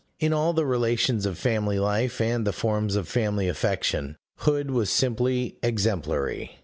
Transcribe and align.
]In 0.19 0.33
all 0.33 0.53
the 0.53 0.65
relations 0.65 1.27
of 1.27 1.37
family 1.37 1.77
life, 1.77 2.19
and 2.19 2.43
the 2.47 2.51
forms 2.51 2.95
of 2.95 3.07
family 3.07 3.47
affection, 3.47 4.15
Hood 4.37 4.71
was 4.71 4.89
simply 4.89 5.57
exemplary. 5.61 6.57